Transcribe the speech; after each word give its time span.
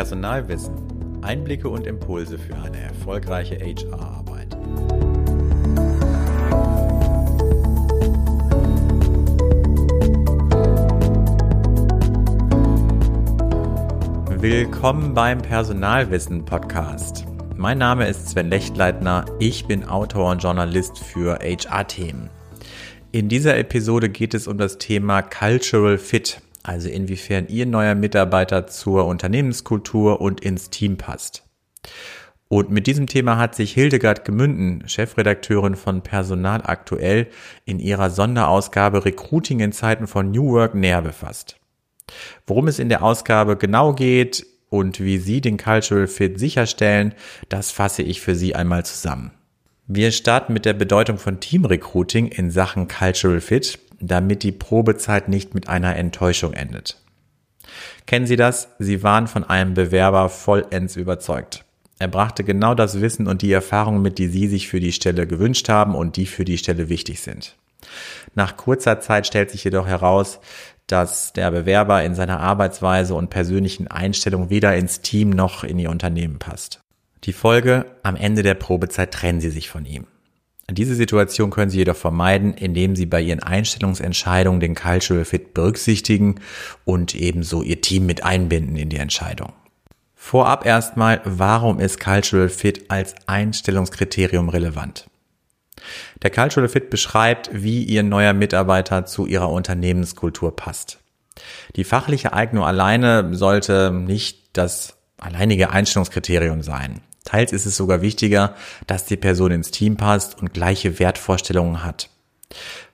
Personalwissen. 0.00 0.72
Einblicke 1.20 1.68
und 1.68 1.86
Impulse 1.86 2.38
für 2.38 2.56
eine 2.56 2.78
erfolgreiche 2.78 3.56
HR-Arbeit. 3.56 4.56
Willkommen 14.40 15.12
beim 15.12 15.42
Personalwissen 15.42 16.46
Podcast. 16.46 17.26
Mein 17.58 17.76
Name 17.76 18.08
ist 18.08 18.30
Sven 18.30 18.48
Lechtleitner. 18.48 19.26
Ich 19.38 19.66
bin 19.66 19.84
Autor 19.84 20.30
und 20.30 20.42
Journalist 20.42 20.98
für 20.98 21.40
HR-Themen. 21.42 22.30
In 23.12 23.28
dieser 23.28 23.58
Episode 23.58 24.08
geht 24.08 24.32
es 24.32 24.48
um 24.48 24.56
das 24.56 24.78
Thema 24.78 25.20
Cultural 25.20 25.98
Fit 25.98 26.40
also 26.62 26.88
inwiefern 26.88 27.48
Ihr 27.48 27.66
neuer 27.66 27.94
Mitarbeiter 27.94 28.66
zur 28.66 29.06
Unternehmenskultur 29.06 30.20
und 30.20 30.40
ins 30.40 30.70
Team 30.70 30.96
passt. 30.96 31.44
Und 32.48 32.70
mit 32.70 32.88
diesem 32.88 33.06
Thema 33.06 33.38
hat 33.38 33.54
sich 33.54 33.72
Hildegard 33.72 34.24
Gemünden, 34.24 34.82
Chefredakteurin 34.88 35.76
von 35.76 36.02
Personal 36.02 36.62
aktuell, 36.64 37.28
in 37.64 37.78
ihrer 37.78 38.10
Sonderausgabe 38.10 39.04
Recruiting 39.04 39.60
in 39.60 39.70
Zeiten 39.70 40.08
von 40.08 40.32
New 40.32 40.50
Work 40.50 40.74
näher 40.74 41.00
befasst. 41.00 41.60
Worum 42.48 42.66
es 42.66 42.80
in 42.80 42.88
der 42.88 43.04
Ausgabe 43.04 43.56
genau 43.56 43.92
geht 43.92 44.44
und 44.68 44.98
wie 44.98 45.18
Sie 45.18 45.40
den 45.40 45.58
Cultural 45.58 46.08
Fit 46.08 46.40
sicherstellen, 46.40 47.14
das 47.48 47.70
fasse 47.70 48.02
ich 48.02 48.20
für 48.20 48.34
Sie 48.34 48.56
einmal 48.56 48.84
zusammen. 48.84 49.30
Wir 49.86 50.10
starten 50.10 50.52
mit 50.52 50.64
der 50.64 50.74
Bedeutung 50.74 51.18
von 51.18 51.38
Teamrecruiting 51.38 52.28
in 52.28 52.50
Sachen 52.50 52.88
Cultural 52.88 53.40
Fit 53.40 53.78
damit 54.00 54.42
die 54.42 54.52
Probezeit 54.52 55.28
nicht 55.28 55.54
mit 55.54 55.68
einer 55.68 55.96
Enttäuschung 55.96 56.52
endet. 56.54 56.96
Kennen 58.06 58.26
Sie 58.26 58.36
das? 58.36 58.68
Sie 58.78 59.02
waren 59.02 59.28
von 59.28 59.44
einem 59.44 59.74
Bewerber 59.74 60.28
vollends 60.28 60.96
überzeugt. 60.96 61.64
Er 61.98 62.08
brachte 62.08 62.44
genau 62.44 62.74
das 62.74 63.00
Wissen 63.00 63.26
und 63.28 63.42
die 63.42 63.52
Erfahrungen 63.52 64.02
mit, 64.02 64.18
die 64.18 64.28
Sie 64.28 64.48
sich 64.48 64.68
für 64.68 64.80
die 64.80 64.92
Stelle 64.92 65.26
gewünscht 65.26 65.68
haben 65.68 65.94
und 65.94 66.16
die 66.16 66.26
für 66.26 66.44
die 66.44 66.58
Stelle 66.58 66.88
wichtig 66.88 67.20
sind. 67.20 67.56
Nach 68.34 68.56
kurzer 68.56 69.00
Zeit 69.00 69.26
stellt 69.26 69.50
sich 69.50 69.64
jedoch 69.64 69.86
heraus, 69.86 70.40
dass 70.86 71.32
der 71.32 71.50
Bewerber 71.50 72.02
in 72.02 72.14
seiner 72.14 72.40
Arbeitsweise 72.40 73.14
und 73.14 73.30
persönlichen 73.30 73.88
Einstellung 73.88 74.50
weder 74.50 74.74
ins 74.76 75.02
Team 75.02 75.30
noch 75.30 75.62
in 75.62 75.78
Ihr 75.78 75.90
Unternehmen 75.90 76.38
passt. 76.38 76.80
Die 77.24 77.32
Folge, 77.32 77.84
am 78.02 78.16
Ende 78.16 78.42
der 78.42 78.54
Probezeit 78.54 79.12
trennen 79.12 79.40
Sie 79.40 79.50
sich 79.50 79.68
von 79.68 79.84
ihm. 79.84 80.06
Diese 80.70 80.94
Situation 80.94 81.50
können 81.50 81.70
Sie 81.70 81.78
jedoch 81.78 81.96
vermeiden, 81.96 82.54
indem 82.54 82.94
Sie 82.96 83.06
bei 83.06 83.20
Ihren 83.20 83.42
Einstellungsentscheidungen 83.42 84.60
den 84.60 84.74
Cultural 84.74 85.24
Fit 85.24 85.54
berücksichtigen 85.54 86.36
und 86.84 87.14
ebenso 87.14 87.62
Ihr 87.62 87.80
Team 87.80 88.06
mit 88.06 88.24
einbinden 88.24 88.76
in 88.76 88.88
die 88.88 88.98
Entscheidung. 88.98 89.52
Vorab 90.14 90.66
erstmal, 90.66 91.22
warum 91.24 91.80
ist 91.80 91.98
Cultural 91.98 92.48
Fit 92.48 92.90
als 92.90 93.14
Einstellungskriterium 93.26 94.48
relevant? 94.48 95.06
Der 96.22 96.30
Cultural 96.30 96.68
Fit 96.68 96.90
beschreibt, 96.90 97.50
wie 97.52 97.82
Ihr 97.82 98.02
neuer 98.02 98.34
Mitarbeiter 98.34 99.06
zu 99.06 99.26
Ihrer 99.26 99.50
Unternehmenskultur 99.50 100.54
passt. 100.54 100.98
Die 101.76 101.84
fachliche 101.84 102.32
Eignung 102.32 102.64
alleine 102.64 103.34
sollte 103.34 103.90
nicht 103.90 104.50
das 104.52 104.96
alleinige 105.18 105.70
Einstellungskriterium 105.70 106.62
sein. 106.62 107.00
Teils 107.24 107.52
ist 107.52 107.66
es 107.66 107.76
sogar 107.76 108.02
wichtiger, 108.02 108.54
dass 108.86 109.04
die 109.04 109.16
Person 109.16 109.50
ins 109.50 109.70
Team 109.70 109.96
passt 109.96 110.40
und 110.40 110.54
gleiche 110.54 110.98
Wertvorstellungen 110.98 111.84
hat. 111.84 112.10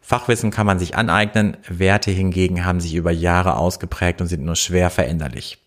Fachwissen 0.01 0.51
kann 0.51 0.67
man 0.67 0.79
sich 0.79 0.95
aneignen, 0.95 1.57
Werte 1.69 2.11
hingegen 2.11 2.65
haben 2.65 2.81
sich 2.81 2.95
über 2.95 3.11
Jahre 3.11 3.57
ausgeprägt 3.57 4.21
und 4.21 4.29
sind 4.29 4.45
nur 4.45 4.57
schwer 4.57 4.91
veränderlich. 4.91 5.59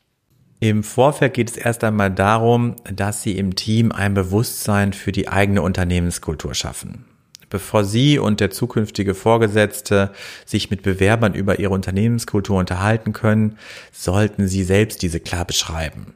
Im 0.61 0.84
Vorfeld 0.84 1.34
geht 1.34 1.50
es 1.50 1.57
erst 1.57 1.84
einmal 1.85 2.11
darum, 2.11 2.75
dass 2.84 3.23
Sie 3.23 3.38
im 3.38 3.56
Team 3.56 3.91
ein 3.94 4.13
Bewusstsein 4.13 4.91
für 4.91 5.13
die 5.13 5.29
eigene 5.29 5.61
Unternehmenskultur 5.61 6.53
schaffen. 6.53 7.05
Bevor 7.50 7.84
Sie 7.84 8.19
und 8.19 8.41
der 8.41 8.51
zukünftige 8.51 9.16
Vorgesetzte 9.16 10.11
sich 10.45 10.69
mit 10.69 10.84
Bewerbern 10.84 11.34
über 11.34 11.59
Ihre 11.59 11.73
Unternehmenskultur 11.73 12.59
unterhalten 12.59 13.13
können, 13.13 13.57
sollten 13.91 14.47
Sie 14.47 14.63
selbst 14.63 15.01
diese 15.01 15.19
klar 15.19 15.45
beschreiben. 15.45 16.13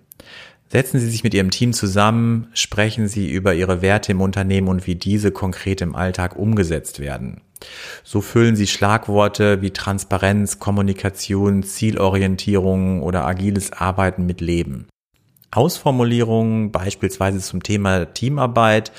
Setzen 0.73 0.99
Sie 0.99 1.07
sich 1.07 1.23
mit 1.23 1.35
Ihrem 1.35 1.51
Team 1.51 1.71
zusammen, 1.71 2.47
sprechen 2.55 3.07
Sie 3.07 3.29
über 3.29 3.53
Ihre 3.53 3.83
Werte 3.83 4.11
im 4.11 4.21
Unternehmen 4.21 4.67
und 4.67 4.87
wie 4.87 4.95
diese 4.95 5.31
konkret 5.31 5.81
im 5.81 5.95
Alltag 5.95 6.35
umgesetzt 6.35 6.99
werden. 6.99 7.41
So 8.03 8.21
füllen 8.21 8.55
Sie 8.55 8.65
Schlagworte 8.65 9.61
wie 9.61 9.69
Transparenz, 9.69 10.57
Kommunikation, 10.57 11.61
Zielorientierung 11.61 13.03
oder 13.03 13.23
agiles 13.23 13.71
Arbeiten 13.71 14.25
mit 14.25 14.41
Leben. 14.41 14.87
Ausformulierungen 15.51 16.71
beispielsweise 16.71 17.37
zum 17.37 17.61
Thema 17.61 18.05
Teamarbeit 18.11 18.91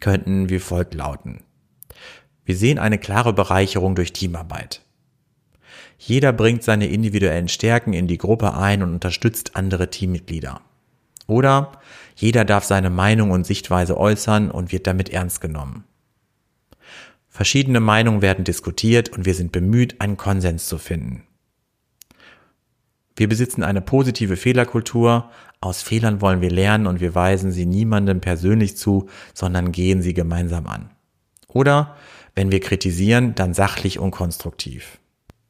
könnten 0.00 0.48
wie 0.48 0.60
folgt 0.60 0.94
lauten. 0.94 1.40
Wir 2.44 2.54
sehen 2.54 2.78
eine 2.78 2.98
klare 2.98 3.32
Bereicherung 3.32 3.96
durch 3.96 4.12
Teamarbeit. 4.12 4.82
Jeder 5.98 6.32
bringt 6.32 6.62
seine 6.62 6.86
individuellen 6.86 7.48
Stärken 7.48 7.94
in 7.94 8.06
die 8.06 8.18
Gruppe 8.18 8.54
ein 8.54 8.84
und 8.84 8.92
unterstützt 8.92 9.56
andere 9.56 9.90
Teammitglieder. 9.90 10.60
Oder 11.26 11.72
jeder 12.14 12.44
darf 12.44 12.64
seine 12.64 12.90
Meinung 12.90 13.30
und 13.30 13.46
Sichtweise 13.46 13.98
äußern 13.98 14.50
und 14.50 14.72
wird 14.72 14.86
damit 14.86 15.10
ernst 15.10 15.40
genommen. 15.40 15.84
Verschiedene 17.28 17.80
Meinungen 17.80 18.22
werden 18.22 18.44
diskutiert 18.44 19.10
und 19.10 19.26
wir 19.26 19.34
sind 19.34 19.52
bemüht, 19.52 20.00
einen 20.00 20.16
Konsens 20.16 20.68
zu 20.68 20.78
finden. 20.78 21.24
Wir 23.14 23.28
besitzen 23.28 23.62
eine 23.62 23.80
positive 23.80 24.36
Fehlerkultur, 24.36 25.30
aus 25.60 25.82
Fehlern 25.82 26.20
wollen 26.20 26.42
wir 26.42 26.50
lernen 26.50 26.86
und 26.86 27.00
wir 27.00 27.14
weisen 27.14 27.50
sie 27.50 27.66
niemandem 27.66 28.20
persönlich 28.20 28.76
zu, 28.76 29.08
sondern 29.34 29.72
gehen 29.72 30.02
sie 30.02 30.14
gemeinsam 30.14 30.66
an. 30.66 30.90
Oder, 31.48 31.96
wenn 32.34 32.52
wir 32.52 32.60
kritisieren, 32.60 33.34
dann 33.34 33.54
sachlich 33.54 33.98
und 33.98 34.10
konstruktiv. 34.10 34.98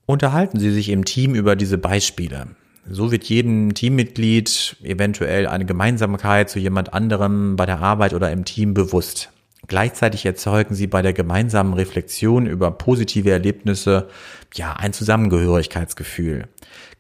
Unterhalten 0.07 0.61
Sie 0.61 0.71
sich 0.71 0.89
im 0.91 1.05
Team 1.05 1.35
über 1.35 1.57
diese 1.57 1.79
Beispiele. 1.79 2.47
So 2.89 3.11
wird 3.11 3.25
jedem 3.25 3.75
Teammitglied 3.75 4.77
eventuell 4.83 5.47
eine 5.47 5.65
Gemeinsamkeit 5.65 6.49
zu 6.49 6.59
jemand 6.59 6.95
anderem 6.95 7.57
bei 7.57 7.67
der 7.67 7.81
Arbeit 7.81 8.15
oder 8.15 8.31
im 8.31 8.45
Team 8.45 8.75
bewusst. 8.75 9.31
Gleichzeitig 9.67 10.25
erzeugen 10.25 10.75
sie 10.75 10.87
bei 10.87 11.03
der 11.03 11.13
gemeinsamen 11.13 11.75
Reflexion 11.75 12.47
über 12.47 12.71
positive 12.71 13.31
Erlebnisse 13.31 14.09
ja 14.55 14.75
ein 14.75 14.93
Zusammengehörigkeitsgefühl. 14.93 16.47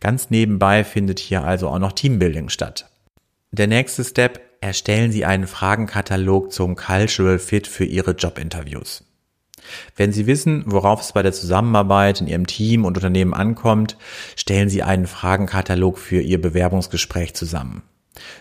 Ganz 0.00 0.30
nebenbei 0.30 0.82
findet 0.82 1.20
hier 1.20 1.44
also 1.44 1.68
auch 1.68 1.78
noch 1.78 1.92
Teambuilding 1.92 2.48
statt. 2.48 2.90
Der 3.52 3.68
nächste 3.68 4.02
Step, 4.04 4.40
erstellen 4.60 5.12
Sie 5.12 5.24
einen 5.24 5.46
Fragenkatalog 5.46 6.52
zum 6.52 6.74
Cultural 6.76 7.38
Fit 7.38 7.66
für 7.66 7.84
Ihre 7.84 8.12
Jobinterviews. 8.12 9.05
Wenn 9.96 10.12
Sie 10.12 10.26
wissen, 10.26 10.64
worauf 10.66 11.00
es 11.00 11.12
bei 11.12 11.22
der 11.22 11.32
Zusammenarbeit 11.32 12.20
in 12.20 12.26
Ihrem 12.26 12.46
Team 12.46 12.84
und 12.84 12.96
Unternehmen 12.96 13.34
ankommt, 13.34 13.96
stellen 14.36 14.68
Sie 14.68 14.82
einen 14.82 15.06
Fragenkatalog 15.06 15.98
für 15.98 16.20
Ihr 16.20 16.40
Bewerbungsgespräch 16.40 17.34
zusammen. 17.34 17.82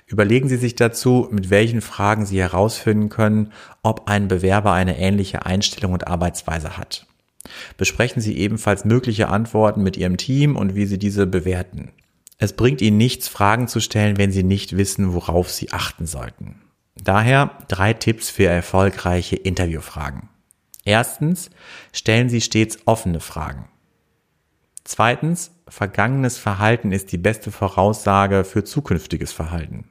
Überlegen 0.06 0.48
Sie 0.48 0.58
sich 0.58 0.76
dazu, 0.76 1.28
mit 1.32 1.50
welchen 1.50 1.82
Fragen 1.82 2.26
Sie 2.26 2.40
herausfinden 2.40 3.10
können, 3.10 3.52
ob 3.84 4.10
ein 4.10 4.28
Bewerber 4.28 4.72
eine 4.72 4.98
ähnliche 4.98 5.46
Einstellung 5.46 5.94
und 5.94 6.08
Arbeitsweise 6.08 6.78
hat. 6.78 7.08
Besprechen 7.78 8.22
Sie 8.22 8.38
ebenfalls 8.38 8.86
mögliche 8.86 9.30
Antworten 9.30 9.84
mit 9.84 9.98
Ihrem 9.98 10.18
Team 10.18 10.56
und 10.56 10.76
wie 10.76 10.86
Sie 10.86 10.98
diese 10.98 11.28
bewerten. 11.28 11.92
Es 12.38 12.54
bringt 12.54 12.82
Ihnen 12.82 12.98
nichts, 12.98 13.28
Fragen 13.28 13.68
zu 13.68 13.80
stellen, 13.80 14.18
wenn 14.18 14.32
Sie 14.32 14.44
nicht 14.44 14.76
wissen, 14.76 15.14
worauf 15.14 15.52
Sie 15.52 15.72
achten 15.72 16.06
sollten. 16.06 16.62
Daher 17.02 17.58
drei 17.68 17.94
Tipps 17.94 18.30
für 18.30 18.46
erfolgreiche 18.46 19.36
Interviewfragen. 19.36 20.30
Erstens, 20.86 21.50
stellen 21.92 22.30
Sie 22.30 22.42
stets 22.42 22.78
offene 22.86 23.20
Fragen. 23.20 23.68
Zweitens, 24.84 25.52
vergangenes 25.68 26.38
Verhalten 26.38 26.92
ist 26.92 27.12
die 27.12 27.18
beste 27.18 27.52
Voraussage 27.52 28.44
für 28.44 28.64
zukünftiges 28.64 29.34
Verhalten. 29.34 29.90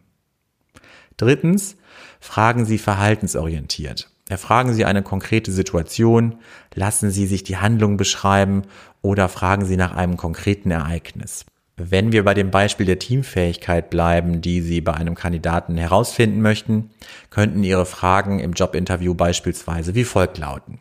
Drittens, 1.16 1.76
fragen 2.20 2.64
Sie 2.64 2.78
verhaltensorientiert. 2.78 4.10
Erfragen 4.28 4.72
Sie 4.72 4.84
eine 4.84 5.02
konkrete 5.02 5.52
Situation, 5.52 6.38
lassen 6.74 7.10
Sie 7.10 7.26
sich 7.26 7.42
die 7.42 7.58
Handlung 7.58 7.96
beschreiben 7.96 8.62
oder 9.02 9.28
fragen 9.28 9.64
Sie 9.66 9.76
nach 9.76 9.94
einem 9.94 10.16
konkreten 10.16 10.70
Ereignis. 10.70 11.44
Wenn 11.76 12.12
wir 12.12 12.22
bei 12.24 12.34
dem 12.34 12.52
Beispiel 12.52 12.86
der 12.86 13.00
Teamfähigkeit 13.00 13.90
bleiben, 13.90 14.40
die 14.40 14.60
Sie 14.60 14.80
bei 14.80 14.94
einem 14.94 15.16
Kandidaten 15.16 15.76
herausfinden 15.76 16.40
möchten, 16.40 16.90
könnten 17.30 17.64
Ihre 17.64 17.84
Fragen 17.84 18.38
im 18.38 18.52
Jobinterview 18.52 19.14
beispielsweise 19.14 19.96
wie 19.96 20.04
folgt 20.04 20.38
lauten. 20.38 20.78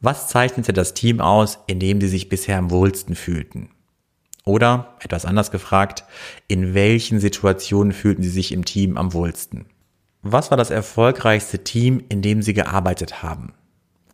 Was 0.00 0.28
zeichnete 0.28 0.72
das 0.72 0.94
Team 0.94 1.20
aus, 1.20 1.58
in 1.66 1.78
dem 1.78 2.00
Sie 2.00 2.08
sich 2.08 2.30
bisher 2.30 2.56
am 2.56 2.70
wohlsten 2.70 3.14
fühlten? 3.14 3.68
Oder, 4.44 4.96
etwas 5.00 5.26
anders 5.26 5.50
gefragt, 5.50 6.04
in 6.48 6.74
welchen 6.74 7.20
Situationen 7.20 7.92
fühlten 7.92 8.22
Sie 8.22 8.30
sich 8.30 8.50
im 8.52 8.64
Team 8.64 8.96
am 8.96 9.12
wohlsten? 9.12 9.66
Was 10.22 10.50
war 10.50 10.56
das 10.56 10.70
erfolgreichste 10.70 11.62
Team, 11.64 12.02
in 12.08 12.22
dem 12.22 12.42
Sie 12.42 12.54
gearbeitet 12.54 13.22
haben? 13.22 13.52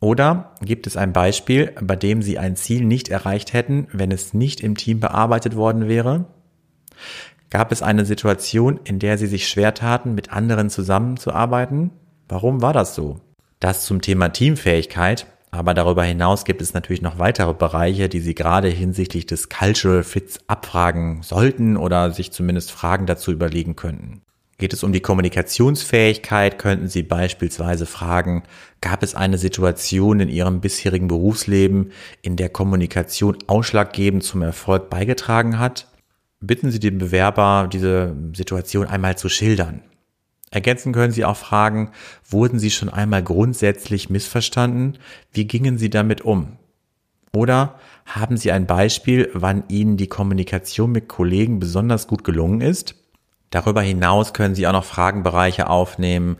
Oder 0.00 0.54
gibt 0.60 0.86
es 0.86 0.96
ein 0.96 1.12
Beispiel, 1.12 1.72
bei 1.80 1.96
dem 1.96 2.22
Sie 2.22 2.38
ein 2.38 2.56
Ziel 2.56 2.84
nicht 2.84 3.08
erreicht 3.08 3.52
hätten, 3.52 3.88
wenn 3.92 4.12
es 4.12 4.32
nicht 4.32 4.60
im 4.60 4.76
Team 4.76 5.00
bearbeitet 5.00 5.56
worden 5.56 5.88
wäre? 5.88 6.26
Gab 7.50 7.72
es 7.72 7.82
eine 7.82 8.04
Situation, 8.04 8.78
in 8.84 8.98
der 8.98 9.18
Sie 9.18 9.26
sich 9.26 9.48
schwer 9.48 9.74
taten, 9.74 10.14
mit 10.14 10.32
anderen 10.32 10.70
zusammenzuarbeiten? 10.70 11.90
Warum 12.28 12.62
war 12.62 12.72
das 12.72 12.94
so? 12.94 13.20
Das 13.58 13.84
zum 13.84 14.00
Thema 14.00 14.28
Teamfähigkeit. 14.28 15.26
Aber 15.50 15.72
darüber 15.72 16.04
hinaus 16.04 16.44
gibt 16.44 16.60
es 16.60 16.74
natürlich 16.74 17.00
noch 17.00 17.18
weitere 17.18 17.54
Bereiche, 17.54 18.10
die 18.10 18.20
Sie 18.20 18.34
gerade 18.34 18.68
hinsichtlich 18.68 19.24
des 19.24 19.48
Cultural 19.48 20.04
Fits 20.04 20.40
abfragen 20.46 21.22
sollten 21.22 21.78
oder 21.78 22.10
sich 22.10 22.32
zumindest 22.32 22.70
Fragen 22.70 23.06
dazu 23.06 23.32
überlegen 23.32 23.74
könnten. 23.74 24.20
Geht 24.60 24.72
es 24.72 24.82
um 24.82 24.92
die 24.92 25.00
Kommunikationsfähigkeit, 25.00 26.58
könnten 26.58 26.88
Sie 26.88 27.04
beispielsweise 27.04 27.86
fragen, 27.86 28.42
gab 28.80 29.04
es 29.04 29.14
eine 29.14 29.38
Situation 29.38 30.18
in 30.18 30.28
Ihrem 30.28 30.60
bisherigen 30.60 31.06
Berufsleben, 31.06 31.92
in 32.22 32.34
der 32.34 32.48
Kommunikation 32.48 33.38
ausschlaggebend 33.46 34.24
zum 34.24 34.42
Erfolg 34.42 34.90
beigetragen 34.90 35.60
hat? 35.60 35.86
Bitten 36.40 36.72
Sie 36.72 36.80
den 36.80 36.98
Bewerber, 36.98 37.68
diese 37.72 38.16
Situation 38.34 38.88
einmal 38.88 39.16
zu 39.16 39.28
schildern. 39.28 39.82
Ergänzen 40.50 40.92
können 40.92 41.12
Sie 41.12 41.24
auch 41.24 41.36
fragen, 41.36 41.92
wurden 42.28 42.58
Sie 42.58 42.72
schon 42.72 42.88
einmal 42.88 43.22
grundsätzlich 43.22 44.10
missverstanden? 44.10 44.98
Wie 45.32 45.46
gingen 45.46 45.78
Sie 45.78 45.90
damit 45.90 46.22
um? 46.22 46.56
Oder 47.32 47.78
haben 48.06 48.36
Sie 48.36 48.50
ein 48.50 48.66
Beispiel, 48.66 49.30
wann 49.34 49.64
Ihnen 49.68 49.96
die 49.96 50.08
Kommunikation 50.08 50.90
mit 50.90 51.06
Kollegen 51.06 51.60
besonders 51.60 52.08
gut 52.08 52.24
gelungen 52.24 52.60
ist? 52.60 52.96
Darüber 53.50 53.80
hinaus 53.80 54.34
können 54.34 54.54
Sie 54.54 54.66
auch 54.66 54.72
noch 54.72 54.84
Fragenbereiche 54.84 55.68
aufnehmen, 55.68 56.36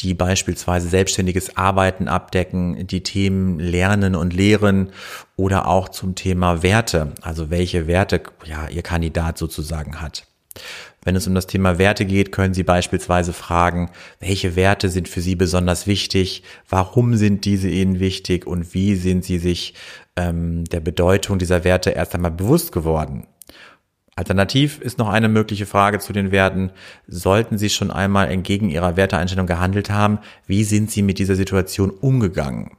die 0.00 0.14
beispielsweise 0.14 0.88
selbstständiges 0.88 1.56
Arbeiten 1.56 2.08
abdecken, 2.08 2.86
die 2.86 3.02
Themen 3.02 3.58
Lernen 3.58 4.14
und 4.14 4.32
Lehren 4.32 4.90
oder 5.36 5.66
auch 5.66 5.88
zum 5.88 6.14
Thema 6.14 6.62
Werte, 6.62 7.12
also 7.20 7.50
welche 7.50 7.86
Werte 7.86 8.22
ja, 8.44 8.68
Ihr 8.68 8.82
Kandidat 8.82 9.38
sozusagen 9.38 10.00
hat. 10.00 10.26
Wenn 11.04 11.16
es 11.16 11.26
um 11.26 11.34
das 11.34 11.48
Thema 11.48 11.78
Werte 11.78 12.04
geht, 12.04 12.30
können 12.30 12.54
Sie 12.54 12.62
beispielsweise 12.62 13.32
fragen, 13.32 13.90
welche 14.20 14.54
Werte 14.54 14.88
sind 14.88 15.08
für 15.08 15.20
Sie 15.20 15.34
besonders 15.34 15.86
wichtig, 15.88 16.44
warum 16.68 17.16
sind 17.16 17.44
diese 17.44 17.68
Ihnen 17.68 17.98
wichtig 17.98 18.46
und 18.46 18.72
wie 18.72 18.94
sind 18.94 19.24
Sie 19.24 19.38
sich 19.38 19.74
ähm, 20.14 20.64
der 20.66 20.80
Bedeutung 20.80 21.38
dieser 21.38 21.64
Werte 21.64 21.90
erst 21.90 22.14
einmal 22.14 22.30
bewusst 22.30 22.70
geworden. 22.70 23.26
Alternativ 24.14 24.78
ist 24.80 24.98
noch 24.98 25.08
eine 25.08 25.28
mögliche 25.28 25.64
Frage 25.64 25.98
zu 25.98 26.12
den 26.12 26.30
Werten. 26.32 26.70
Sollten 27.06 27.56
Sie 27.56 27.70
schon 27.70 27.90
einmal 27.90 28.30
entgegen 28.30 28.68
Ihrer 28.68 28.96
Werteeinstellung 28.96 29.46
gehandelt 29.46 29.88
haben, 29.88 30.18
wie 30.46 30.64
sind 30.64 30.90
Sie 30.90 31.02
mit 31.02 31.18
dieser 31.18 31.34
Situation 31.34 31.90
umgegangen? 31.90 32.76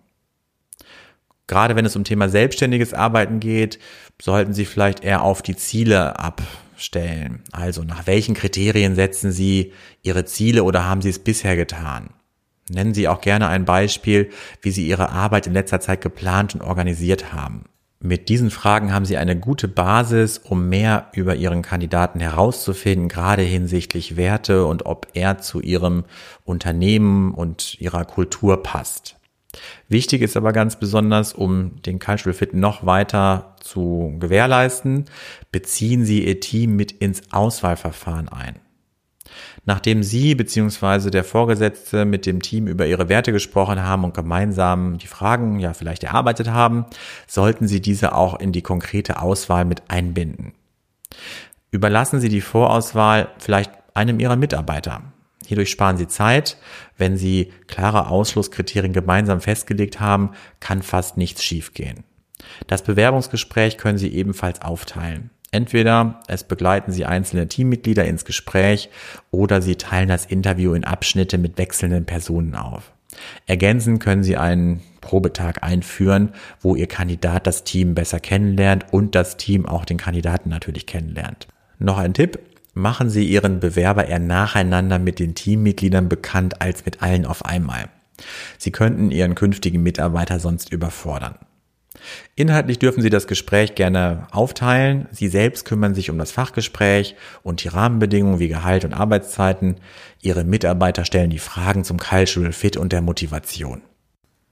Gerade 1.47 1.75
wenn 1.75 1.85
es 1.85 1.95
um 1.95 2.03
Thema 2.03 2.29
selbstständiges 2.29 2.93
Arbeiten 2.93 3.39
geht, 3.39 3.79
sollten 4.21 4.53
Sie 4.53 4.65
vielleicht 4.65 5.03
eher 5.03 5.23
auf 5.23 5.41
die 5.41 5.55
Ziele 5.55 6.19
abstellen. 6.19 7.41
Also 7.51 7.83
nach 7.83 8.05
welchen 8.05 8.35
Kriterien 8.35 8.95
setzen 8.95 9.31
Sie 9.31 9.73
Ihre 10.03 10.25
Ziele 10.25 10.63
oder 10.63 10.85
haben 10.85 11.01
Sie 11.01 11.09
es 11.09 11.19
bisher 11.19 11.55
getan? 11.55 12.11
Nennen 12.69 12.93
Sie 12.93 13.07
auch 13.07 13.21
gerne 13.21 13.47
ein 13.47 13.65
Beispiel, 13.65 14.29
wie 14.61 14.71
Sie 14.71 14.87
Ihre 14.87 15.09
Arbeit 15.09 15.47
in 15.47 15.53
letzter 15.53 15.81
Zeit 15.81 16.01
geplant 16.01 16.53
und 16.53 16.61
organisiert 16.61 17.33
haben. 17.33 17.65
Mit 18.05 18.27
diesen 18.27 18.51
Fragen 18.51 18.93
haben 18.93 19.05
Sie 19.05 19.15
eine 19.15 19.39
gute 19.39 19.69
Basis, 19.69 20.37
um 20.37 20.67
mehr 20.67 21.07
über 21.13 21.35
Ihren 21.35 21.61
Kandidaten 21.61 22.19
herauszufinden, 22.19 23.07
gerade 23.07 23.43
hinsichtlich 23.43 24.17
Werte 24.17 24.65
und 24.65 24.85
ob 24.85 25.07
er 25.13 25.37
zu 25.37 25.61
Ihrem 25.61 26.03
Unternehmen 26.43 27.33
und 27.33 27.79
Ihrer 27.79 28.03
Kultur 28.03 28.61
passt. 28.61 29.15
Wichtig 29.87 30.21
ist 30.21 30.35
aber 30.35 30.51
ganz 30.51 30.77
besonders, 30.77 31.31
um 31.31 31.81
den 31.81 31.99
Cultural 31.99 32.33
Fit 32.33 32.53
noch 32.53 32.85
weiter 32.85 33.55
zu 33.61 34.17
gewährleisten, 34.19 35.05
beziehen 35.53 36.03
Sie 36.03 36.27
Ihr 36.27 36.41
Team 36.41 36.75
mit 36.75 36.91
ins 36.91 37.31
Auswahlverfahren 37.31 38.27
ein. 38.27 38.62
Nachdem 39.65 40.03
Sie 40.03 40.35
bzw. 40.35 41.09
der 41.09 41.23
Vorgesetzte 41.23 42.05
mit 42.05 42.25
dem 42.25 42.41
Team 42.41 42.67
über 42.67 42.85
Ihre 42.85 43.09
Werte 43.09 43.31
gesprochen 43.31 43.83
haben 43.83 44.03
und 44.03 44.13
gemeinsam 44.13 44.97
die 44.97 45.07
Fragen 45.07 45.59
ja 45.59 45.73
vielleicht 45.73 46.03
erarbeitet 46.03 46.49
haben, 46.49 46.85
sollten 47.27 47.67
Sie 47.67 47.81
diese 47.81 48.15
auch 48.15 48.39
in 48.39 48.51
die 48.51 48.61
konkrete 48.61 49.21
Auswahl 49.21 49.65
mit 49.65 49.83
einbinden. 49.89 50.53
Überlassen 51.71 52.19
Sie 52.19 52.29
die 52.29 52.41
Vorauswahl 52.41 53.29
vielleicht 53.39 53.71
einem 53.93 54.19
Ihrer 54.19 54.35
Mitarbeiter. 54.35 55.01
Hierdurch 55.45 55.71
sparen 55.71 55.97
Sie 55.97 56.07
Zeit. 56.07 56.57
Wenn 56.97 57.17
Sie 57.17 57.51
klare 57.67 58.07
Ausschlusskriterien 58.07 58.93
gemeinsam 58.93 59.41
festgelegt 59.41 59.99
haben, 59.99 60.31
kann 60.59 60.81
fast 60.81 61.17
nichts 61.17 61.43
schiefgehen. 61.43 62.03
Das 62.67 62.83
Bewerbungsgespräch 62.83 63.77
können 63.77 63.97
Sie 63.97 64.13
ebenfalls 64.13 64.61
aufteilen. 64.61 65.31
Entweder 65.53 66.19
es 66.27 66.43
begleiten 66.43 66.91
Sie 66.91 67.05
einzelne 67.05 67.47
Teammitglieder 67.47 68.05
ins 68.05 68.25
Gespräch 68.25 68.89
oder 69.29 69.61
Sie 69.61 69.75
teilen 69.75 70.09
das 70.09 70.25
Interview 70.25 70.73
in 70.73 70.83
Abschnitte 70.83 71.37
mit 71.37 71.59
wechselnden 71.59 72.05
Personen 72.05 72.55
auf. 72.55 72.91
Ergänzen 73.45 73.99
können 73.99 74.23
Sie 74.23 74.35
einen 74.35 74.81
Probetag 74.99 75.61
einführen, 75.61 76.31
wo 76.59 76.75
Ihr 76.75 76.87
Kandidat 76.87 77.45
das 77.45 77.63
Team 77.63 77.93
besser 77.93 78.19
kennenlernt 78.19 78.87
und 78.91 79.13
das 79.13 79.37
Team 79.37 79.67
auch 79.67 79.85
den 79.85 79.97
Kandidaten 79.97 80.49
natürlich 80.49 80.87
kennenlernt. 80.87 81.47
Noch 81.77 81.99
ein 81.99 82.15
Tipp. 82.15 82.39
Machen 82.73 83.11
Sie 83.11 83.23
Ihren 83.23 83.59
Bewerber 83.59 84.07
eher 84.07 84.17
nacheinander 84.17 84.97
mit 84.97 85.19
den 85.19 85.35
Teammitgliedern 85.35 86.09
bekannt 86.09 86.63
als 86.63 86.83
mit 86.83 87.03
allen 87.03 87.27
auf 87.27 87.45
einmal. 87.45 87.89
Sie 88.57 88.71
könnten 88.71 89.11
Ihren 89.11 89.35
künftigen 89.35 89.83
Mitarbeiter 89.83 90.39
sonst 90.39 90.73
überfordern. 90.73 91.35
Inhaltlich 92.35 92.79
dürfen 92.79 93.01
Sie 93.01 93.09
das 93.09 93.27
Gespräch 93.27 93.75
gerne 93.75 94.27
aufteilen. 94.31 95.07
Sie 95.11 95.27
selbst 95.27 95.65
kümmern 95.65 95.93
sich 95.93 96.09
um 96.09 96.17
das 96.17 96.31
Fachgespräch 96.31 97.15
und 97.43 97.63
die 97.63 97.67
Rahmenbedingungen 97.67 98.39
wie 98.39 98.47
Gehalt 98.47 98.85
und 98.85 98.93
Arbeitszeiten. 98.93 99.75
Ihre 100.21 100.43
Mitarbeiter 100.43 101.05
stellen 101.05 101.29
die 101.29 101.39
Fragen 101.39 101.83
zum 101.83 101.99
Cultural 101.99 102.51
Fit 102.51 102.77
und 102.77 102.91
der 102.91 103.01
Motivation. 103.01 103.81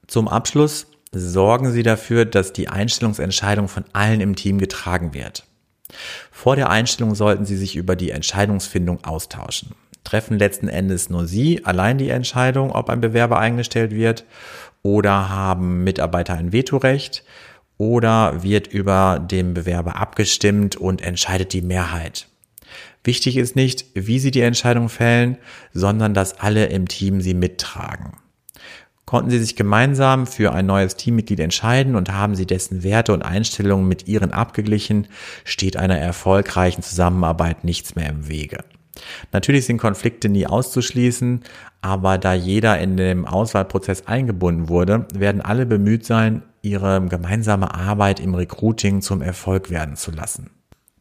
Zum 0.07 0.27
Abschluss 0.27 0.87
sorgen 1.11 1.71
Sie 1.71 1.83
dafür, 1.83 2.25
dass 2.25 2.53
die 2.53 2.69
Einstellungsentscheidung 2.69 3.67
von 3.67 3.85
allen 3.93 4.21
im 4.21 4.35
Team 4.35 4.59
getragen 4.59 5.13
wird. 5.13 5.45
Vor 6.31 6.55
der 6.55 6.69
Einstellung 6.69 7.15
sollten 7.15 7.45
Sie 7.45 7.57
sich 7.57 7.75
über 7.75 7.95
die 7.95 8.11
Entscheidungsfindung 8.11 9.03
austauschen. 9.03 9.75
Treffen 10.11 10.39
letzten 10.39 10.67
Endes 10.67 11.09
nur 11.09 11.25
Sie 11.25 11.63
allein 11.63 11.97
die 11.97 12.09
Entscheidung, 12.09 12.73
ob 12.73 12.89
ein 12.89 12.99
Bewerber 12.99 13.39
eingestellt 13.39 13.91
wird 13.91 14.25
oder 14.81 15.29
haben 15.29 15.85
Mitarbeiter 15.85 16.33
ein 16.33 16.51
Vetorecht 16.51 17.23
oder 17.77 18.43
wird 18.43 18.67
über 18.67 19.25
den 19.25 19.53
Bewerber 19.53 19.95
abgestimmt 19.95 20.75
und 20.75 21.01
entscheidet 21.01 21.53
die 21.53 21.61
Mehrheit. 21.61 22.27
Wichtig 23.05 23.37
ist 23.37 23.55
nicht, 23.55 23.85
wie 23.93 24.19
Sie 24.19 24.31
die 24.31 24.41
Entscheidung 24.41 24.89
fällen, 24.89 25.37
sondern 25.71 26.13
dass 26.13 26.41
alle 26.41 26.65
im 26.65 26.89
Team 26.89 27.21
sie 27.21 27.33
mittragen. 27.33 28.17
Konnten 29.05 29.29
Sie 29.29 29.39
sich 29.39 29.55
gemeinsam 29.55 30.27
für 30.27 30.51
ein 30.51 30.65
neues 30.65 30.97
Teammitglied 30.97 31.39
entscheiden 31.39 31.95
und 31.95 32.11
haben 32.11 32.35
Sie 32.35 32.45
dessen 32.45 32.83
Werte 32.83 33.13
und 33.13 33.21
Einstellungen 33.21 33.87
mit 33.87 34.09
Ihren 34.09 34.33
abgeglichen, 34.33 35.07
steht 35.45 35.77
einer 35.77 35.97
erfolgreichen 35.97 36.83
Zusammenarbeit 36.83 37.63
nichts 37.63 37.95
mehr 37.95 38.09
im 38.09 38.27
Wege. 38.27 38.65
Natürlich 39.31 39.65
sind 39.65 39.77
Konflikte 39.77 40.29
nie 40.29 40.47
auszuschließen, 40.47 41.41
aber 41.81 42.17
da 42.17 42.33
jeder 42.33 42.79
in 42.79 42.97
dem 42.97 43.25
Auswahlprozess 43.25 44.07
eingebunden 44.07 44.69
wurde, 44.69 45.07
werden 45.13 45.41
alle 45.41 45.65
bemüht 45.65 46.05
sein, 46.05 46.43
ihre 46.61 47.01
gemeinsame 47.07 47.73
Arbeit 47.73 48.19
im 48.19 48.35
Recruiting 48.35 49.01
zum 49.01 49.21
Erfolg 49.21 49.69
werden 49.69 49.95
zu 49.95 50.11
lassen. 50.11 50.51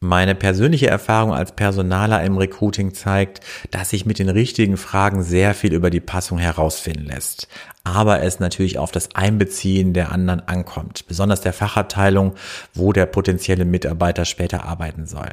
Meine 0.03 0.33
persönliche 0.33 0.87
Erfahrung 0.87 1.31
als 1.31 1.51
Personaler 1.51 2.23
im 2.23 2.35
Recruiting 2.35 2.95
zeigt, 2.95 3.41
dass 3.69 3.91
sich 3.91 4.03
mit 4.07 4.17
den 4.17 4.29
richtigen 4.29 4.77
Fragen 4.77 5.21
sehr 5.21 5.53
viel 5.53 5.73
über 5.73 5.91
die 5.91 5.99
Passung 5.99 6.39
herausfinden 6.39 7.05
lässt. 7.05 7.47
Aber 7.83 8.23
es 8.23 8.39
natürlich 8.39 8.79
auf 8.79 8.89
das 8.89 9.13
Einbeziehen 9.13 9.93
der 9.93 10.11
anderen 10.11 10.39
ankommt, 10.39 11.05
besonders 11.07 11.41
der 11.41 11.53
Fachabteilung, 11.53 12.33
wo 12.73 12.93
der 12.93 13.05
potenzielle 13.05 13.63
Mitarbeiter 13.63 14.25
später 14.25 14.65
arbeiten 14.65 15.05
soll. 15.05 15.29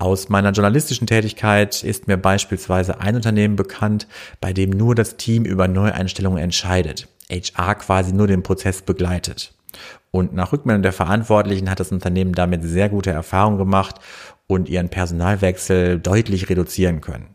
Aus 0.00 0.28
meiner 0.28 0.52
journalistischen 0.52 1.08
Tätigkeit 1.08 1.82
ist 1.82 2.06
mir 2.06 2.16
beispielsweise 2.16 3.00
ein 3.00 3.16
Unternehmen 3.16 3.56
bekannt, 3.56 4.06
bei 4.40 4.52
dem 4.52 4.70
nur 4.70 4.94
das 4.94 5.16
Team 5.16 5.44
über 5.44 5.66
Neueinstellungen 5.66 6.38
entscheidet. 6.38 7.08
HR 7.28 7.74
quasi 7.74 8.12
nur 8.12 8.28
den 8.28 8.44
Prozess 8.44 8.82
begleitet. 8.82 9.54
Und 10.12 10.34
nach 10.34 10.52
Rückmeldung 10.52 10.84
der 10.84 10.92
Verantwortlichen 10.92 11.68
hat 11.68 11.80
das 11.80 11.90
Unternehmen 11.90 12.32
damit 12.32 12.62
sehr 12.62 12.88
gute 12.88 13.10
Erfahrungen 13.10 13.58
gemacht 13.58 13.96
und 14.46 14.68
ihren 14.68 14.88
Personalwechsel 14.88 15.98
deutlich 15.98 16.48
reduzieren 16.48 17.00
können. 17.00 17.34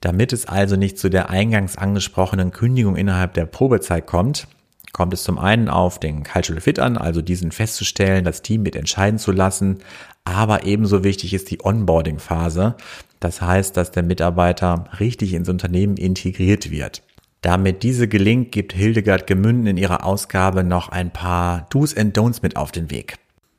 Damit 0.00 0.32
es 0.32 0.46
also 0.46 0.76
nicht 0.76 0.98
zu 0.98 1.10
der 1.10 1.28
eingangs 1.28 1.76
angesprochenen 1.76 2.52
Kündigung 2.52 2.96
innerhalb 2.96 3.34
der 3.34 3.44
Probezeit 3.44 4.06
kommt, 4.06 4.48
kommt 4.92 5.14
es 5.14 5.22
zum 5.22 5.38
einen 5.38 5.68
auf 5.68 5.98
den 5.98 6.22
Cultural 6.22 6.60
Fit 6.60 6.78
an, 6.78 6.98
also 6.98 7.22
diesen 7.22 7.50
festzustellen, 7.50 8.24
das 8.24 8.42
Team 8.42 8.62
mit 8.62 8.76
entscheiden 8.76 9.18
zu 9.18 9.32
lassen, 9.32 9.78
aber 10.24 10.64
ebenso 10.64 11.04
wichtig 11.04 11.34
ist 11.34 11.50
die 11.50 11.64
Onboarding-Phase. 11.64 12.76
Das 13.20 13.40
heißt, 13.40 13.76
dass 13.76 13.90
der 13.90 14.02
Mitarbeiter 14.02 14.84
richtig 14.98 15.34
ins 15.34 15.48
Unternehmen 15.48 15.96
integriert 15.96 16.70
wird. 16.70 17.02
Damit 17.40 17.82
diese 17.82 18.06
gelingt, 18.06 18.52
gibt 18.52 18.72
Hildegard 18.72 19.26
Gemünden 19.26 19.66
in 19.66 19.76
ihrer 19.76 20.04
Ausgabe 20.04 20.62
noch 20.62 20.88
ein 20.88 21.12
paar 21.12 21.66
Do's 21.70 21.96
and 21.96 22.16
Don'ts 22.16 22.38
mit 22.42 22.56
auf 22.56 22.70
den 22.70 22.90
Weg. 22.90 23.16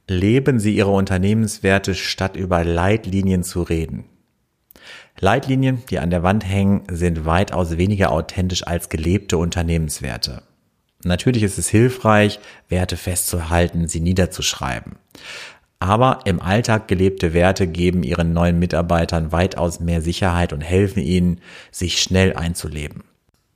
Leben 0.08 0.60
Sie 0.60 0.76
Ihre 0.76 0.92
Unternehmenswerte, 0.92 1.96
statt 1.96 2.36
über 2.36 2.64
Leitlinien 2.64 3.44
zu 3.44 3.62
reden. 3.62 4.06
Leitlinien, 5.20 5.84
die 5.90 6.00
an 6.00 6.10
der 6.10 6.24
Wand 6.24 6.46
hängen, 6.46 6.84
sind 6.90 7.26
weitaus 7.26 7.78
weniger 7.78 8.12
authentisch 8.12 8.66
als 8.66 8.90
gelebte 8.90 9.38
Unternehmenswerte. 9.38 10.44
Natürlich 11.06 11.44
ist 11.44 11.58
es 11.58 11.68
hilfreich, 11.70 12.40
Werte 12.70 12.98
festzuhalten, 12.98 13.88
sie 13.88 14.00
niederzuschreiben. 14.00 14.96
Aber 15.84 16.20
im 16.24 16.42
Alltag 16.42 16.88
gelebte 16.88 17.34
Werte 17.34 17.68
geben 17.68 18.04
ihren 18.04 18.32
neuen 18.32 18.58
Mitarbeitern 18.58 19.34
weitaus 19.34 19.82
mehr 19.82 20.02
Sicherheit 20.02 20.54
und 20.54 20.62
helfen 20.62 21.04
ihnen, 21.04 21.42
sich 21.72 22.02
schnell 22.02 22.38
einzuleben. 22.38 23.04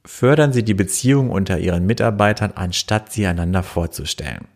Fördern 0.03 0.51
Sie 0.51 0.63
die 0.63 0.74
Beziehung 0.74 1.29
unter 1.29 1.57
Ihren 1.57 1.86
Mitarbeitern, 1.86 2.51
anstatt 2.53 3.13
sie 3.13 3.25
einander 3.25 3.63
vorzustellen. 3.63 4.50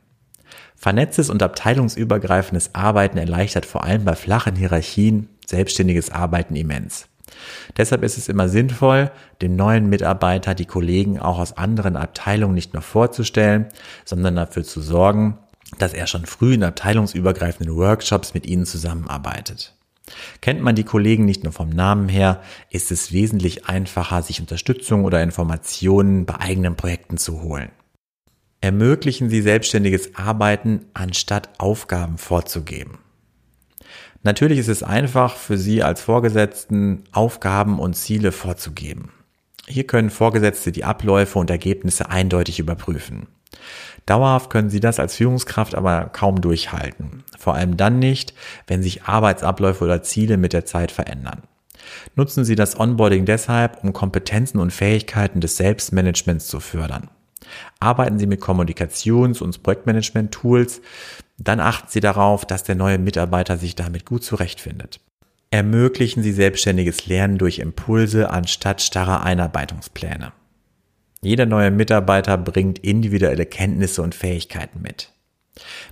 Vernetztes 0.75 1.29
und 1.29 1.41
abteilungsübergreifendes 1.41 2.75
Arbeiten 2.75 3.17
erleichtert 3.17 3.65
vor 3.65 3.85
allem 3.85 4.03
bei 4.03 4.15
flachen 4.15 4.57
Hierarchien 4.57 5.29
selbstständiges 5.45 6.09
Arbeiten 6.09 6.57
immens. 6.57 7.07
Deshalb 7.77 8.03
ist 8.03 8.17
es 8.17 8.27
immer 8.27 8.49
sinnvoll, 8.49 9.11
dem 9.41 9.55
neuen 9.55 9.87
Mitarbeiter 9.87 10.55
die 10.55 10.65
Kollegen 10.65 11.21
auch 11.21 11.39
aus 11.39 11.55
anderen 11.55 11.95
Abteilungen 11.95 12.53
nicht 12.53 12.73
nur 12.73 12.83
vorzustellen, 12.83 13.67
sondern 14.03 14.35
dafür 14.35 14.65
zu 14.65 14.81
sorgen, 14.81 15.37
dass 15.77 15.93
er 15.93 16.07
schon 16.07 16.25
früh 16.25 16.53
in 16.53 16.63
abteilungsübergreifenden 16.63 17.75
Workshops 17.75 18.33
mit 18.33 18.45
ihnen 18.45 18.65
zusammenarbeitet. 18.65 19.75
Kennt 20.41 20.61
man 20.61 20.75
die 20.75 20.83
Kollegen 20.83 21.25
nicht 21.25 21.43
nur 21.43 21.53
vom 21.53 21.69
Namen 21.69 22.09
her, 22.09 22.41
ist 22.69 22.91
es 22.91 23.11
wesentlich 23.11 23.67
einfacher, 23.67 24.21
sich 24.21 24.41
Unterstützung 24.41 25.05
oder 25.05 25.21
Informationen 25.23 26.25
bei 26.25 26.39
eigenen 26.39 26.75
Projekten 26.75 27.17
zu 27.17 27.41
holen. 27.41 27.69
Ermöglichen 28.61 29.29
Sie 29.29 29.41
selbstständiges 29.41 30.15
Arbeiten, 30.15 30.85
anstatt 30.93 31.49
Aufgaben 31.59 32.17
vorzugeben. 32.17 32.99
Natürlich 34.23 34.59
ist 34.59 34.67
es 34.67 34.83
einfach 34.83 35.35
für 35.35 35.57
Sie 35.57 35.81
als 35.81 36.01
Vorgesetzten, 36.01 37.03
Aufgaben 37.11 37.79
und 37.79 37.95
Ziele 37.95 38.31
vorzugeben. 38.31 39.11
Hier 39.67 39.87
können 39.87 40.11
Vorgesetzte 40.11 40.71
die 40.71 40.83
Abläufe 40.83 41.39
und 41.39 41.49
Ergebnisse 41.49 42.09
eindeutig 42.09 42.59
überprüfen. 42.59 43.27
Dauerhaft 44.05 44.49
können 44.49 44.69
Sie 44.69 44.79
das 44.79 44.99
als 44.99 45.15
Führungskraft 45.15 45.75
aber 45.75 46.05
kaum 46.05 46.41
durchhalten. 46.41 47.23
Vor 47.37 47.55
allem 47.55 47.77
dann 47.77 47.99
nicht, 47.99 48.33
wenn 48.67 48.83
sich 48.83 49.03
Arbeitsabläufe 49.03 49.83
oder 49.83 50.03
Ziele 50.03 50.37
mit 50.37 50.53
der 50.53 50.65
Zeit 50.65 50.91
verändern. 50.91 51.43
Nutzen 52.15 52.45
Sie 52.45 52.55
das 52.55 52.79
Onboarding 52.79 53.25
deshalb, 53.25 53.83
um 53.83 53.93
Kompetenzen 53.93 54.59
und 54.59 54.71
Fähigkeiten 54.71 55.41
des 55.41 55.57
Selbstmanagements 55.57 56.47
zu 56.47 56.59
fördern. 56.59 57.09
Arbeiten 57.79 58.19
Sie 58.19 58.27
mit 58.27 58.41
Kommunikations- 58.41 59.41
und 59.41 59.61
Projektmanagement-Tools, 59.63 60.81
dann 61.37 61.59
achten 61.59 61.87
Sie 61.89 61.99
darauf, 61.99 62.45
dass 62.45 62.63
der 62.63 62.75
neue 62.75 62.99
Mitarbeiter 62.99 63.57
sich 63.57 63.75
damit 63.75 64.05
gut 64.05 64.23
zurechtfindet. 64.23 64.99
Ermöglichen 65.49 66.23
Sie 66.23 66.31
selbstständiges 66.31 67.07
Lernen 67.07 67.37
durch 67.37 67.59
Impulse 67.59 68.29
anstatt 68.29 68.81
starrer 68.81 69.23
Einarbeitungspläne. 69.23 70.31
Jeder 71.23 71.45
neue 71.45 71.69
Mitarbeiter 71.69 72.37
bringt 72.37 72.79
individuelle 72.79 73.45
Kenntnisse 73.45 74.01
und 74.01 74.15
Fähigkeiten 74.15 74.81
mit. 74.81 75.13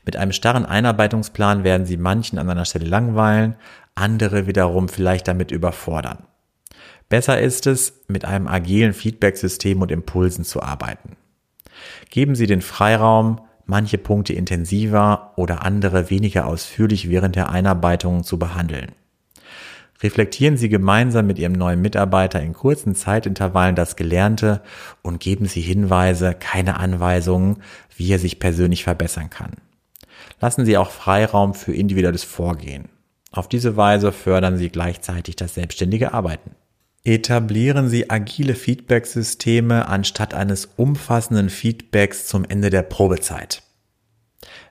Mit 0.05 0.15
einem 0.15 0.31
starren 0.31 0.65
Einarbeitungsplan 0.65 1.63
werden 1.63 1.85
Sie 1.85 1.97
manchen 1.97 2.39
an 2.39 2.49
einer 2.49 2.65
Stelle 2.65 2.87
langweilen, 2.87 3.55
andere 3.93 4.47
wiederum 4.47 4.89
vielleicht 4.89 5.27
damit 5.27 5.51
überfordern. 5.51 6.25
Besser 7.09 7.39
ist 7.39 7.67
es, 7.67 8.05
mit 8.07 8.25
einem 8.25 8.47
agilen 8.47 8.93
Feedbacksystem 8.93 9.81
und 9.81 9.91
Impulsen 9.91 10.45
zu 10.45 10.61
arbeiten. 10.61 11.17
Geben 12.09 12.35
Sie 12.35 12.47
den 12.47 12.61
Freiraum, 12.61 13.41
manche 13.65 13.97
Punkte 13.97 14.33
intensiver 14.33 15.33
oder 15.35 15.63
andere 15.63 16.09
weniger 16.09 16.47
ausführlich 16.47 17.09
während 17.09 17.35
der 17.35 17.49
Einarbeitung 17.49 18.23
zu 18.23 18.39
behandeln. 18.39 18.93
Reflektieren 20.01 20.55
Sie 20.55 20.69
gemeinsam 20.69 21.27
mit 21.27 21.39
Ihrem 21.39 21.53
neuen 21.53 21.81
Mitarbeiter 21.81 22.41
in 22.41 22.53
kurzen 22.53 22.95
Zeitintervallen 22.95 23.75
das 23.75 23.97
Gelernte 23.97 24.61
und 25.01 25.19
geben 25.19 25.45
Sie 25.45 25.61
Hinweise, 25.61 26.33
keine 26.33 26.79
Anweisungen, 26.79 27.57
wie 27.97 28.11
er 28.11 28.19
sich 28.19 28.39
persönlich 28.39 28.83
verbessern 28.83 29.29
kann. 29.29 29.53
Lassen 30.39 30.65
Sie 30.65 30.77
auch 30.77 30.91
Freiraum 30.91 31.53
für 31.53 31.73
individuelles 31.73 32.23
Vorgehen. 32.23 32.85
Auf 33.31 33.49
diese 33.49 33.75
Weise 33.75 34.11
fördern 34.11 34.57
Sie 34.57 34.69
gleichzeitig 34.69 35.35
das 35.35 35.55
selbstständige 35.55 36.13
Arbeiten. 36.13 36.51
Etablieren 37.03 37.89
Sie 37.89 38.09
agile 38.09 38.55
Feedback-Systeme 38.55 39.87
anstatt 39.87 40.33
eines 40.33 40.65
umfassenden 40.77 41.49
Feedbacks 41.49 42.25
zum 42.27 42.45
Ende 42.45 42.69
der 42.69 42.83
Probezeit. 42.83 43.63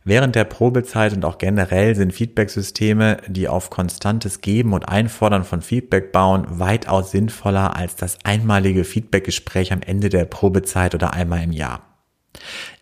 Während 0.04 0.34
der 0.34 0.44
Probezeit 0.44 1.12
und 1.12 1.24
auch 1.24 1.38
generell 1.38 1.94
sind 1.94 2.14
Feedback-Systeme, 2.14 3.18
die 3.26 3.48
auf 3.48 3.68
konstantes 3.68 4.40
Geben 4.40 4.72
und 4.72 4.88
Einfordern 4.88 5.44
von 5.44 5.60
Feedback 5.60 6.12
bauen, 6.12 6.46
weitaus 6.48 7.10
sinnvoller 7.10 7.76
als 7.76 7.96
das 7.96 8.18
einmalige 8.24 8.84
Feedback-Gespräch 8.84 9.72
am 9.72 9.82
Ende 9.82 10.08
der 10.08 10.24
Probezeit 10.24 10.94
oder 10.94 11.12
einmal 11.12 11.42
im 11.42 11.52
Jahr. 11.52 11.82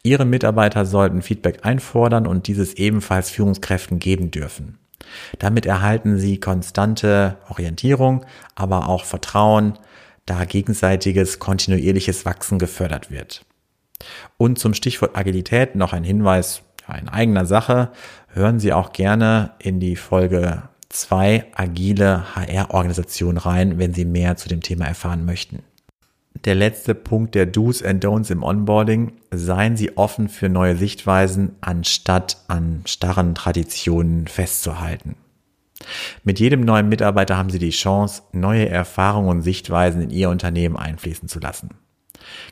Ihre 0.02 0.24
Mitarbeiter 0.24 0.86
sollten 0.86 1.22
Feedback 1.22 1.64
einfordern 1.64 2.26
und 2.26 2.46
dieses 2.46 2.74
ebenfalls 2.74 3.30
Führungskräften 3.30 3.98
geben 3.98 4.30
dürfen. 4.30 4.78
Damit 5.38 5.66
erhalten 5.66 6.18
sie 6.18 6.38
konstante 6.38 7.38
Orientierung, 7.48 8.24
aber 8.54 8.88
auch 8.88 9.04
Vertrauen, 9.04 9.78
da 10.26 10.44
gegenseitiges 10.44 11.38
kontinuierliches 11.38 12.24
Wachsen 12.24 12.58
gefördert 12.58 13.10
wird. 13.10 13.44
Und 14.36 14.58
zum 14.58 14.74
Stichwort 14.74 15.16
Agilität 15.16 15.74
noch 15.74 15.92
ein 15.92 16.04
Hinweis 16.04 16.62
in 16.94 17.08
eigener 17.08 17.46
Sache, 17.46 17.90
hören 18.28 18.60
Sie 18.60 18.72
auch 18.72 18.92
gerne 18.92 19.52
in 19.58 19.80
die 19.80 19.96
Folge 19.96 20.62
2 20.88 21.46
agile 21.54 22.36
HR-Organisation 22.36 23.38
rein, 23.38 23.78
wenn 23.78 23.92
Sie 23.92 24.04
mehr 24.04 24.36
zu 24.36 24.48
dem 24.48 24.60
Thema 24.60 24.86
erfahren 24.86 25.24
möchten. 25.24 25.62
Der 26.44 26.54
letzte 26.54 26.94
Punkt 26.94 27.34
der 27.34 27.46
Do's 27.46 27.82
and 27.82 28.04
Don'ts 28.04 28.30
im 28.30 28.42
Onboarding. 28.42 29.12
Seien 29.30 29.76
Sie 29.76 29.96
offen 29.96 30.28
für 30.28 30.48
neue 30.48 30.76
Sichtweisen, 30.76 31.56
anstatt 31.60 32.38
an 32.48 32.82
starren 32.84 33.34
Traditionen 33.34 34.28
festzuhalten. 34.28 35.16
Mit 36.24 36.40
jedem 36.40 36.60
neuen 36.60 36.88
Mitarbeiter 36.88 37.36
haben 37.36 37.50
Sie 37.50 37.58
die 37.58 37.70
Chance, 37.70 38.22
neue 38.32 38.68
Erfahrungen 38.68 39.28
und 39.28 39.42
Sichtweisen 39.42 40.02
in 40.02 40.10
Ihr 40.10 40.30
Unternehmen 40.30 40.76
einfließen 40.76 41.28
zu 41.28 41.40
lassen. 41.40 41.70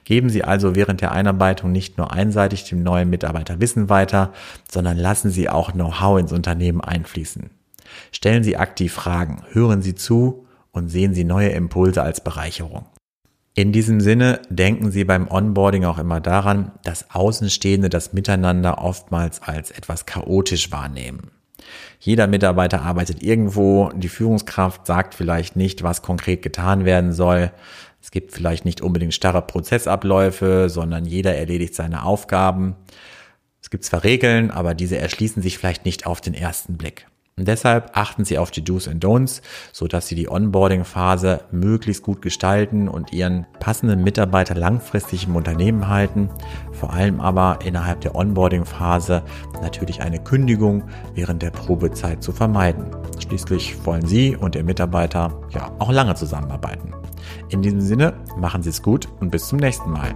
Geben 0.04 0.28
Sie 0.28 0.44
also 0.44 0.74
während 0.74 1.00
der 1.00 1.12
Einarbeitung 1.12 1.72
nicht 1.72 1.98
nur 1.98 2.12
einseitig 2.12 2.64
dem 2.64 2.82
neuen 2.82 3.10
Mitarbeiter 3.10 3.60
Wissen 3.60 3.88
weiter, 3.88 4.32
sondern 4.70 4.96
lassen 4.96 5.30
Sie 5.30 5.48
auch 5.48 5.72
Know-how 5.72 6.18
ins 6.18 6.32
Unternehmen 6.32 6.80
einfließen. 6.80 7.50
Stellen 8.12 8.44
Sie 8.44 8.56
aktiv 8.56 8.92
Fragen, 8.92 9.44
hören 9.52 9.82
Sie 9.82 9.94
zu 9.94 10.46
und 10.72 10.88
sehen 10.88 11.14
Sie 11.14 11.24
neue 11.24 11.50
Impulse 11.50 12.02
als 12.02 12.22
Bereicherung. 12.22 12.86
In 13.56 13.70
diesem 13.70 14.00
Sinne 14.00 14.42
denken 14.48 14.90
Sie 14.90 15.04
beim 15.04 15.28
Onboarding 15.28 15.84
auch 15.84 15.98
immer 15.98 16.20
daran, 16.20 16.72
dass 16.82 17.12
Außenstehende 17.12 17.88
das 17.88 18.12
Miteinander 18.12 18.82
oftmals 18.82 19.42
als 19.42 19.70
etwas 19.70 20.06
chaotisch 20.06 20.72
wahrnehmen. 20.72 21.30
Jeder 22.00 22.26
Mitarbeiter 22.26 22.82
arbeitet 22.82 23.22
irgendwo, 23.22 23.90
die 23.94 24.08
Führungskraft 24.08 24.86
sagt 24.86 25.14
vielleicht 25.14 25.54
nicht, 25.54 25.84
was 25.84 26.02
konkret 26.02 26.42
getan 26.42 26.84
werden 26.84 27.12
soll. 27.12 27.52
Es 28.04 28.10
gibt 28.10 28.32
vielleicht 28.32 28.66
nicht 28.66 28.82
unbedingt 28.82 29.14
starre 29.14 29.40
Prozessabläufe, 29.40 30.68
sondern 30.68 31.06
jeder 31.06 31.36
erledigt 31.36 31.74
seine 31.74 32.02
Aufgaben. 32.04 32.76
Es 33.62 33.70
gibt 33.70 33.82
zwar 33.82 34.04
Regeln, 34.04 34.50
aber 34.50 34.74
diese 34.74 34.98
erschließen 34.98 35.42
sich 35.42 35.56
vielleicht 35.56 35.86
nicht 35.86 36.06
auf 36.06 36.20
den 36.20 36.34
ersten 36.34 36.76
Blick. 36.76 37.06
Und 37.36 37.48
deshalb 37.48 37.90
achten 37.94 38.24
Sie 38.24 38.38
auf 38.38 38.52
die 38.52 38.62
Do's 38.62 38.86
and 38.86 39.04
Don'ts, 39.04 39.42
so 39.72 39.88
dass 39.88 40.06
Sie 40.06 40.14
die 40.14 40.30
Onboarding-Phase 40.30 41.40
möglichst 41.50 42.04
gut 42.04 42.22
gestalten 42.22 42.88
und 42.88 43.12
Ihren 43.12 43.46
passenden 43.58 44.04
Mitarbeiter 44.04 44.54
langfristig 44.54 45.26
im 45.26 45.34
Unternehmen 45.34 45.88
halten. 45.88 46.28
Vor 46.70 46.92
allem 46.92 47.20
aber 47.20 47.58
innerhalb 47.64 48.02
der 48.02 48.14
Onboarding-Phase 48.14 49.24
natürlich 49.60 50.00
eine 50.00 50.22
Kündigung 50.22 50.84
während 51.14 51.42
der 51.42 51.50
Probezeit 51.50 52.22
zu 52.22 52.30
vermeiden. 52.30 52.86
Schließlich 53.20 53.84
wollen 53.84 54.06
Sie 54.06 54.36
und 54.36 54.54
Ihr 54.54 54.62
Mitarbeiter 54.62 55.32
ja 55.50 55.72
auch 55.80 55.90
lange 55.90 56.14
zusammenarbeiten. 56.14 56.94
In 57.48 57.62
diesem 57.62 57.80
Sinne, 57.80 58.14
machen 58.36 58.62
Sie 58.62 58.70
es 58.70 58.80
gut 58.80 59.08
und 59.18 59.30
bis 59.30 59.48
zum 59.48 59.58
nächsten 59.58 59.90
Mal. 59.90 60.14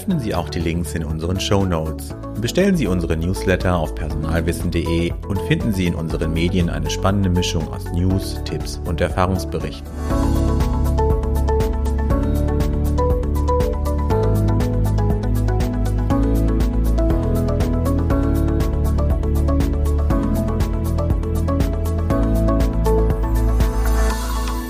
Öffnen 0.00 0.18
Sie 0.18 0.34
auch 0.34 0.48
die 0.48 0.60
Links 0.60 0.94
in 0.94 1.04
unseren 1.04 1.38
Show 1.38 1.66
Notes. 1.66 2.14
Bestellen 2.40 2.74
Sie 2.74 2.86
unsere 2.86 3.18
Newsletter 3.18 3.76
auf 3.76 3.94
personalwissen.de 3.94 5.12
und 5.28 5.38
finden 5.42 5.74
Sie 5.74 5.88
in 5.88 5.94
unseren 5.94 6.32
Medien 6.32 6.70
eine 6.70 6.88
spannende 6.88 7.28
Mischung 7.28 7.68
aus 7.68 7.84
News, 7.92 8.42
Tipps 8.44 8.80
und 8.86 9.02
Erfahrungsberichten. 9.02 9.86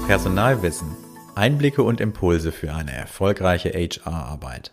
Personalwissen. 0.08 0.88
Einblicke 1.36 1.84
und 1.84 2.00
Impulse 2.00 2.50
für 2.50 2.74
eine 2.74 2.90
erfolgreiche 2.90 3.68
HR-Arbeit. 3.68 4.72